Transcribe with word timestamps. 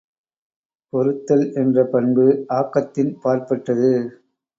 பொறுத்தல் 0.93 1.43
என்ற 1.53 1.83
பண்பு 1.85 2.25
ஆக்கத்தின் 2.53 3.11
பாற்பட்டது. 3.21 3.91